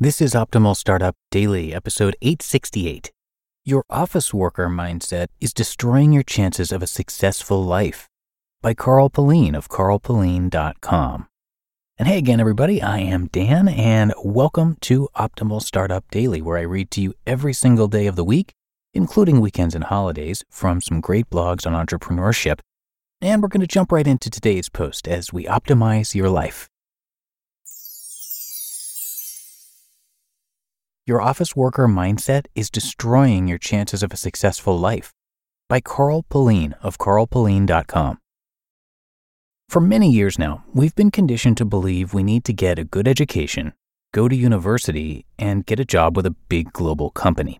[0.00, 3.12] This is Optimal Startup Daily, episode 868.
[3.64, 8.08] Your office worker mindset is destroying your chances of a successful life
[8.60, 11.28] by Carl Pullein of carlpullein.com.
[11.96, 16.62] And hey again, everybody, I am Dan, and welcome to Optimal Startup Daily, where I
[16.62, 18.52] read to you every single day of the week,
[18.94, 22.58] including weekends and holidays, from some great blogs on entrepreneurship.
[23.20, 26.68] And we're going to jump right into today's post as we optimize your life.
[31.06, 35.12] Your office worker mindset is destroying your chances of a successful life
[35.68, 38.18] by Carl Pullein of carlpullein.com.
[39.68, 43.06] For many years now, we've been conditioned to believe we need to get a good
[43.06, 43.74] education,
[44.14, 47.58] go to university, and get a job with a big global company.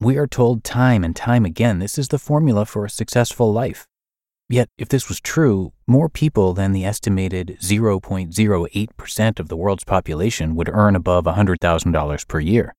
[0.00, 3.86] We are told time and time again this is the formula for a successful life.
[4.52, 10.54] Yet, if this was true, more people than the estimated 0.08% of the world's population
[10.54, 12.74] would earn above $100,000 per year.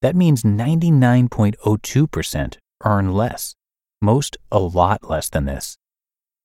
[0.00, 3.54] That means 99.02% earn less,
[4.00, 5.76] most a lot less than this.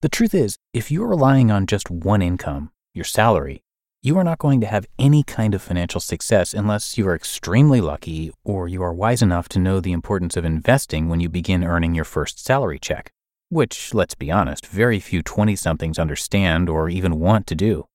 [0.02, 3.62] The truth is, if you're relying on just one income, your salary,
[4.02, 7.80] you are not going to have any kind of financial success unless you are extremely
[7.80, 11.64] lucky or you are wise enough to know the importance of investing when you begin
[11.64, 13.10] earning your first salary check
[13.48, 17.86] which, let's be honest, very few 20 somethings understand or even want to do.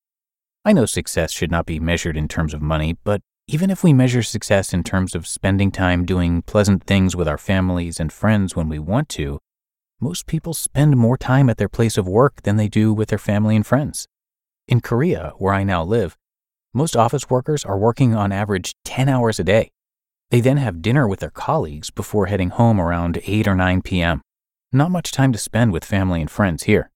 [0.63, 3.94] I know success should not be measured in terms of money, but even if we
[3.94, 8.55] measure success in terms of spending time doing pleasant things with our families and friends
[8.55, 9.39] when we want to,
[9.99, 13.17] most people spend more time at their place of work than they do with their
[13.17, 14.07] family and friends.
[14.67, 16.17] In Korea, where I now live,
[16.73, 19.72] most office workers are working on average 10 hours a day.
[20.29, 24.22] They then have dinner with their colleagues before heading home around 8 or 9 p.m.
[24.73, 26.91] Not much time to spend with family and friends here.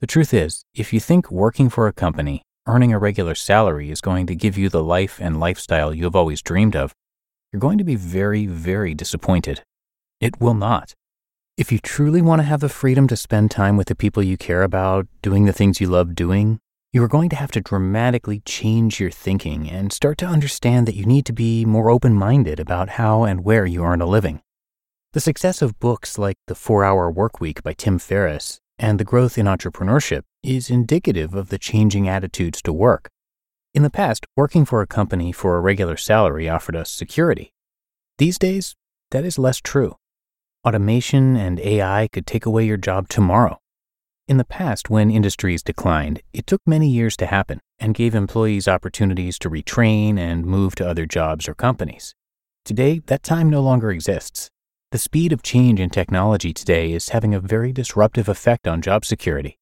[0.00, 4.00] The truth is, if you think working for a company, earning a regular salary is
[4.00, 6.94] going to give you the life and lifestyle you have always dreamed of,
[7.52, 9.62] you're going to be very, very disappointed.
[10.20, 10.94] It will not.
[11.58, 14.38] If you truly want to have the freedom to spend time with the people you
[14.38, 16.60] care about, doing the things you love doing,
[16.94, 20.96] you are going to have to dramatically change your thinking and start to understand that
[20.96, 24.40] you need to be more open minded about how and where you earn a living.
[25.12, 29.36] The success of books like The Four Hour Workweek by Tim Ferriss and The Growth
[29.36, 33.10] in Entrepreneurship is indicative of the changing attitudes to work.
[33.74, 37.52] In the past, working for a company for a regular salary offered us security.
[38.16, 38.74] These days,
[39.10, 39.96] that is less true.
[40.66, 43.58] Automation and AI could take away your job tomorrow.
[44.28, 48.66] In the past, when industries declined, it took many years to happen and gave employees
[48.66, 52.14] opportunities to retrain and move to other jobs or companies.
[52.64, 54.48] Today, that time no longer exists.
[54.92, 59.06] The speed of change in technology today is having a very disruptive effect on job
[59.06, 59.58] security.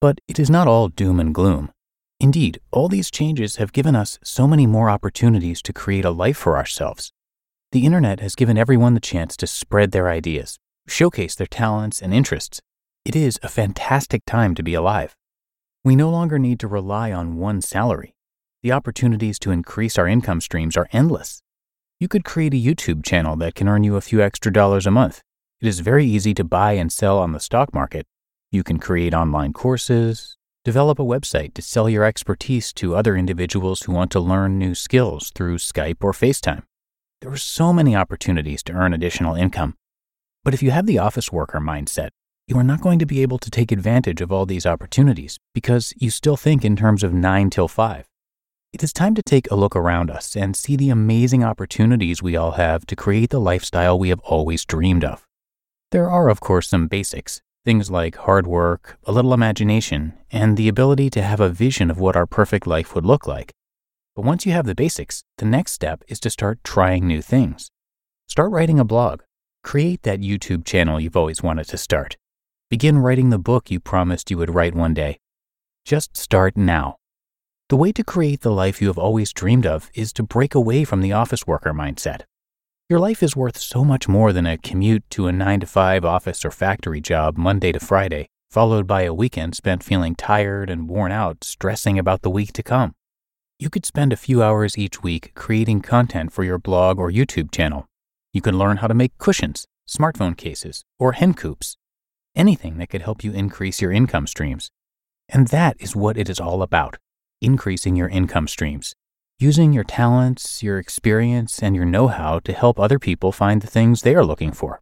[0.00, 1.70] But it is not all doom and gloom.
[2.18, 6.36] Indeed, all these changes have given us so many more opportunities to create a life
[6.36, 7.12] for ourselves.
[7.70, 10.58] The internet has given everyone the chance to spread their ideas,
[10.88, 12.60] showcase their talents and interests.
[13.04, 15.14] It is a fantastic time to be alive.
[15.84, 18.16] We no longer need to rely on one salary.
[18.64, 21.43] The opportunities to increase our income streams are endless
[22.00, 24.90] you could create a YouTube channel that can earn you a few extra dollars a
[24.90, 25.20] month.
[25.60, 28.06] It is very easy to buy and sell on the stock market.
[28.50, 33.82] You can create online courses, develop a website to sell your expertise to other individuals
[33.82, 36.62] who want to learn new skills through Skype or FaceTime.
[37.20, 39.74] There are so many opportunities to earn additional income.
[40.42, 42.10] But if you have the office worker mindset,
[42.46, 45.94] you are not going to be able to take advantage of all these opportunities because
[45.96, 48.04] you still think in terms of 9 till 5.
[48.74, 52.34] It is time to take a look around us and see the amazing opportunities we
[52.34, 55.24] all have to create the lifestyle we have always dreamed of.
[55.92, 60.66] There are, of course, some basics, things like hard work, a little imagination, and the
[60.66, 63.52] ability to have a vision of what our perfect life would look like.
[64.16, 67.70] But once you have the basics, the next step is to start trying new things.
[68.26, 69.22] Start writing a blog.
[69.62, 72.16] Create that YouTube channel you've always wanted to start.
[72.70, 75.20] Begin writing the book you promised you would write one day.
[75.84, 76.96] Just start now.
[77.70, 80.84] The way to create the life you have always dreamed of is to break away
[80.84, 82.24] from the office worker mindset.
[82.90, 86.04] Your life is worth so much more than a commute to a 9 to 5
[86.04, 90.90] office or factory job Monday to Friday, followed by a weekend spent feeling tired and
[90.90, 92.94] worn out, stressing about the week to come.
[93.58, 97.50] You could spend a few hours each week creating content for your blog or YouTube
[97.50, 97.86] channel.
[98.34, 101.78] You can learn how to make cushions, smartphone cases, or hen coops.
[102.36, 104.70] Anything that could help you increase your income streams.
[105.30, 106.98] And that is what it is all about
[107.44, 108.94] increasing your income streams,
[109.38, 113.66] using your talents, your experience, and your know how to help other people find the
[113.66, 114.80] things they are looking for.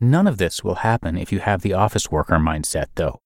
[0.00, 3.20] None of this will happen if you have the office worker mindset, though.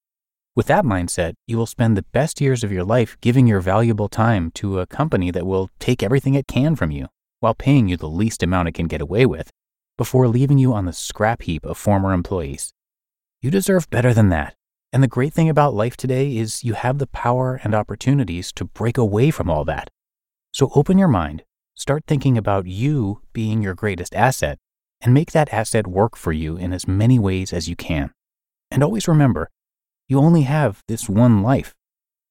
[0.54, 4.08] With that mindset, you will spend the best years of your life giving your valuable
[4.08, 7.06] time to a company that will take everything it can from you
[7.40, 9.50] while paying you the least amount it can get away with
[9.96, 12.72] before leaving you on the scrap heap of former employees.
[13.40, 14.54] You deserve better than that.
[14.96, 18.64] And the great thing about life today is you have the power and opportunities to
[18.64, 19.90] break away from all that.
[20.54, 21.44] So open your mind,
[21.74, 24.58] start thinking about you being your greatest asset,
[25.02, 28.10] and make that asset work for you in as many ways as you can.
[28.70, 29.50] And always remember,
[30.08, 31.74] you only have this one life,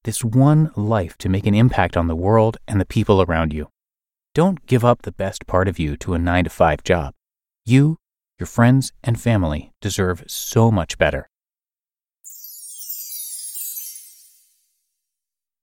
[0.04, 3.70] this one life to make an impact on the world and the people around you.
[4.34, 7.14] Don't give up the best part of you to a nine to five job.
[7.64, 7.98] You,
[8.40, 11.30] your friends, and family deserve so much better.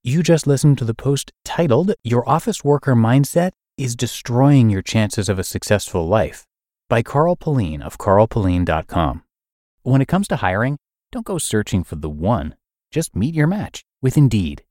[0.05, 5.29] You just listened to the post titled Your Office Worker Mindset is Destroying Your Chances
[5.29, 6.43] of a Successful Life
[6.89, 9.23] by Carl Pullein of carlpullein.com.
[9.83, 10.77] When it comes to hiring,
[11.13, 12.55] don't go searching for the one,
[12.91, 14.65] just meet your match with Indeed.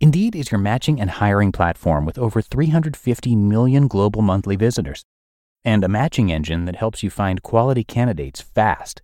[0.00, 5.02] Indeed is your matching and hiring platform with over 350 million global monthly visitors
[5.64, 9.00] and a matching engine that helps you find quality candidates fast.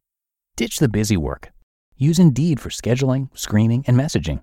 [0.56, 1.53] Ditch the busy work.
[1.97, 4.43] Use Indeed for scheduling, screening, and messaging.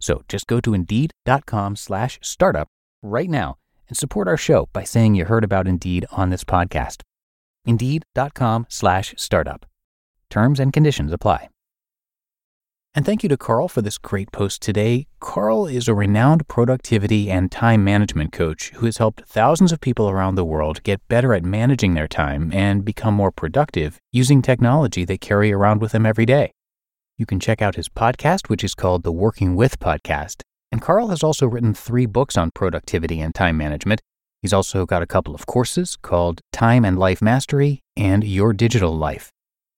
[0.00, 2.68] So just go to indeed.com slash startup
[3.02, 3.56] right now
[3.88, 7.02] and support our show by saying you heard about Indeed on this podcast.
[7.64, 9.66] Indeed.com slash startup.
[10.30, 11.48] Terms and conditions apply.
[12.92, 15.06] And thank you to Carl for this great post today.
[15.20, 20.10] Carl is a renowned productivity and time management coach who has helped thousands of people
[20.10, 25.04] around the world get better at managing their time and become more productive using technology
[25.04, 26.50] they carry around with them every day.
[27.20, 30.40] You can check out his podcast, which is called the Working With Podcast.
[30.72, 34.00] And Carl has also written three books on productivity and time management.
[34.40, 38.96] He's also got a couple of courses called Time and Life Mastery and Your Digital
[38.96, 39.28] Life.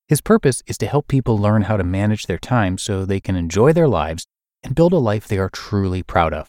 [0.06, 3.34] His purpose is to help people learn how to manage their time so they can
[3.34, 4.24] enjoy their lives
[4.62, 6.46] and build a life they are truly proud of.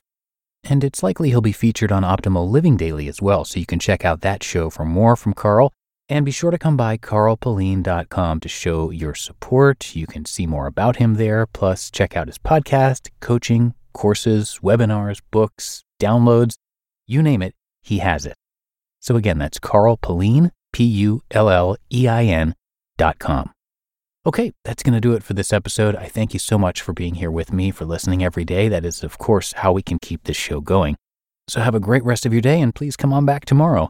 [0.63, 3.79] And it's likely he'll be featured on Optimal Living Daily as well, so you can
[3.79, 5.73] check out that show for more from Carl.
[6.13, 9.95] And be sure to come by carlpullein.com to show your support.
[9.95, 15.21] You can see more about him there, plus check out his podcast, coaching, courses, webinars,
[15.31, 16.53] books, downloads,
[17.07, 18.35] you name it, he has it.
[18.99, 22.53] So again, that's Carl Pullein, P U L L E I N
[22.95, 23.51] dot com.
[24.23, 25.95] Okay, that's going to do it for this episode.
[25.95, 28.69] I thank you so much for being here with me, for listening every day.
[28.69, 30.95] That is, of course, how we can keep this show going.
[31.47, 33.89] So have a great rest of your day and please come on back tomorrow